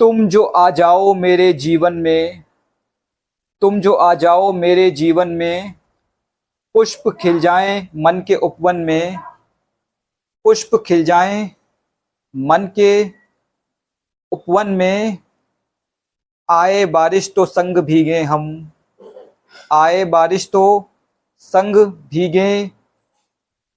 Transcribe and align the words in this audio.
तुम 0.00 0.28
जो 0.28 0.44
आ 0.44 0.70
जाओ 0.70 1.14
मेरे 1.14 1.52
जीवन 1.52 1.92
में, 1.92 2.44
तुम 3.60 3.80
जो 3.80 3.92
आ 3.94 4.14
जाओ 4.14 4.52
मेरे 4.52 4.90
जीवन 4.90 5.28
में, 5.28 5.74
पुष्प 6.74 7.02
खिल 7.20 7.40
जाएँ 7.40 7.88
मन 7.96 8.20
के 8.20 8.34
उपवन 8.34 8.76
में, 8.76 9.18
पुष्प 10.44 10.84
खिल 10.86 11.04
जाएँ 11.04 11.50
मन 12.36 12.66
के 12.66 13.10
उपवन 14.32 14.68
में। 14.68 15.18
आए 16.50 16.84
बारिश 16.86 17.32
तो 17.36 17.46
संग 17.46 17.78
भीगे 17.78 18.22
हम, 18.22 18.72
आए 19.72 20.04
बारिश 20.04 20.50
तो 20.50 20.90
संग 21.38 21.76
भीगे 22.10 22.70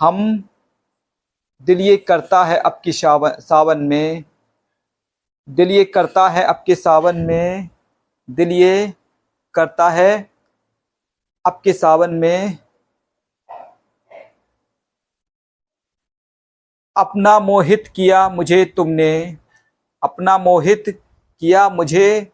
हम। 0.00 0.48
दिल 1.62 1.80
ये 1.80 1.96
करता 1.96 2.44
है 2.44 2.56
अब 2.56 2.80
की 2.84 2.92
सावन 2.92 3.30
सावन 3.30 3.78
में 3.78 4.24
दिल 5.48 5.70
ये 5.70 5.84
करता 5.84 6.28
है 6.28 6.42
अब 6.44 6.62
के 6.66 6.74
सावन 6.74 7.16
में, 7.16 7.68
दिल 8.28 8.52
ये 8.52 8.92
करता 9.54 9.88
है 9.90 10.30
अब 11.44 11.60
के 11.64 11.72
सावन 11.72 12.14
में। 12.14 12.58
अपना 16.96 17.38
मोहित 17.40 17.88
किया 17.96 18.28
मुझे 18.28 18.64
तुमने, 18.76 19.36
अपना 20.02 20.36
मोहित 20.38 20.84
किया 21.42 21.68
मुझे 21.68 22.32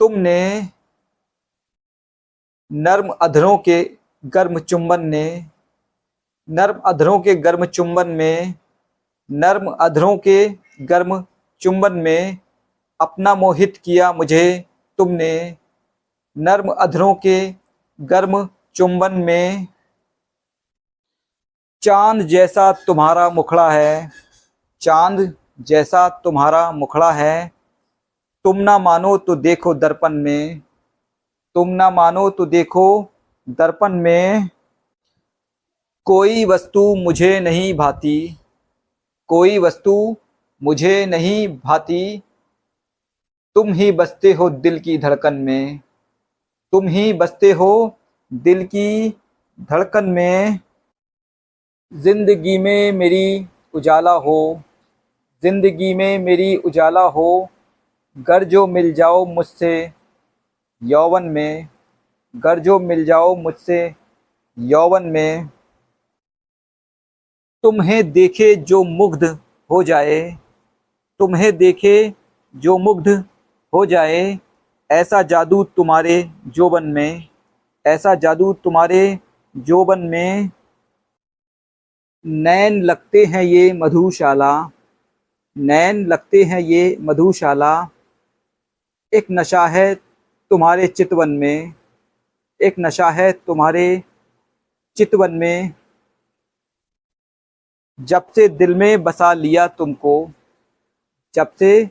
तुमने। 0.00 0.68
नर्म 2.70 3.08
अधरों 3.22 3.56
के 3.58 3.82
गर्म 4.26 4.58
चुंबन 4.58 5.00
ने, 5.00 5.46
नर्म 6.48 6.80
अधरों 6.86 7.18
के 7.20 7.34
गर्म 7.34 7.64
चुंबन 7.66 8.08
में, 8.08 8.54
नर्म 9.30 9.70
अधरों 9.70 10.16
के 10.18 10.48
गर्म 10.82 11.24
चुंबन 11.62 11.92
में 11.92 12.38
अपना 13.00 13.34
मोहित 13.34 13.76
किया 13.76 14.12
मुझे, 14.12 14.64
तुमने 14.98 15.56
नर्म 16.36 16.68
अधरों 16.70 17.14
के 17.16 17.54
गर्म 17.98 18.48
चुंबन 18.74 19.12
में 19.20 19.66
चाँद 21.82 22.22
जैसा 22.22 22.70
तुम्हारा 22.86 23.28
मुखड़ा 23.30 23.70
है, 23.70 24.10
चाँद 24.82 25.32
जैसा 25.60 26.08
तुम्हारा 26.24 26.70
मुखड़ा 26.72 27.10
है। 27.12 27.50
तुम 28.44 28.56
ना 28.56 28.78
मानो 28.78 29.16
तो 29.18 29.36
देखो 29.36 29.74
दर्पण 29.74 30.12
में, 30.14 30.60
तुम 31.56 31.68
ना 31.68 31.90
मानो 31.90 32.28
तो 32.30 32.46
देखो 32.46 33.12
दर्पण 33.48 33.92
में। 33.94 34.48
कोई 36.06 36.44
वस्तु 36.44 36.94
मुझे 36.94 37.38
नहीं 37.40 37.72
भाती, 37.74 38.36
कोई 39.28 39.58
वस्तु 39.58 40.16
मुझे 40.62 41.06
नहीं 41.06 41.48
भाती। 41.48 42.22
तुम 43.56 43.72
ही 43.72 43.92
बसते 43.92 44.32
हो 44.32 44.48
दिल 44.50 44.78
की 44.78 44.98
धड़कन 44.98 45.34
में। 45.34 45.80
तुम 46.72 46.88
ही 46.88 47.12
बसते 47.12 47.50
हो 47.52 47.96
दिल 48.32 48.64
की 48.64 49.10
धड़कन 49.60 50.04
में। 50.04 50.60
ज़िंदगी 51.92 52.58
में 52.58 52.92
मेरी 52.92 53.46
उजाला 53.74 54.12
हो। 54.12 54.62
ज़िंदगी 55.42 55.94
में 55.94 56.18
मेरी 56.18 56.54
उजाला 56.56 57.02
हो। 57.08 57.48
घर 58.16 58.44
जो 58.44 58.66
मिल 58.66 58.92
जाओ 58.92 59.24
मुझसे 59.26 59.72
यौवन 60.82 61.24
में। 61.24 61.68
घर 62.34 62.58
जो 62.58 62.78
मिल 62.78 63.04
जाओ 63.04 63.34
मुझसे 63.36 63.94
यौवन 64.58 65.06
में। 65.06 65.48
तुम्हें 67.64 68.12
देखे 68.12 68.54
जो 68.56 68.82
मुग्ध 68.84 69.24
हो 69.70 69.82
जाए। 69.82 70.20
तुम्हें 71.20 71.56
देखे 71.56 72.12
जो 72.54 72.76
मुग्ध 72.78 73.08
हो 73.72 73.84
जाए, 73.86 74.38
ऐसा 74.90 75.22
जादू 75.22 75.64
तुम्हारे 75.64 76.30
जोबन 76.46 76.84
में, 76.84 77.28
ऐसा 77.84 78.14
जादू 78.14 78.52
तुम्हारे 78.52 79.18
जोबन 79.56 79.98
में। 79.98 80.50
नैन 82.24 82.82
लगते 82.82 83.24
हैं 83.24 83.42
ये 83.42 83.72
मधुशाला, 83.72 84.70
नैन 85.56 86.06
लगते 86.06 86.42
हैं 86.44 86.60
ये 86.60 86.96
मधुशाला। 87.00 87.88
एक 89.12 89.26
नशा 89.30 89.66
है 89.66 89.94
तुम्हारे 90.50 90.86
चितवन 90.86 91.30
में, 91.30 91.74
एक 92.60 92.74
नशा 92.80 93.10
है 93.10 93.32
तुम्हारे 93.32 94.02
चितवन 94.96 95.32
में। 95.32 95.72
जब 97.98 98.26
से 98.34 98.48
दिल 98.48 98.74
में 98.74 99.02
बसा 99.02 99.32
लिया 99.32 99.66
तुमको 99.66 100.30
जब 101.34 101.52
से 101.58 101.88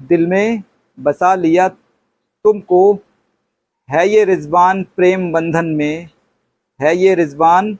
दिल 0.00 0.26
में 0.26 0.62
बसा 0.98 1.34
लिया 1.34 1.68
तुमको, 2.44 2.98
है 3.90 4.08
ये 4.08 4.24
रिजवान 4.24 4.82
प्रेम 4.96 5.32
बंधन 5.32 5.66
में, 5.66 6.08
है 6.80 6.96
ये 6.96 7.14
रिजवान 7.14 7.74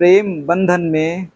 प्रेम 0.00 0.46
बंधन 0.46 0.80
में 0.80 1.28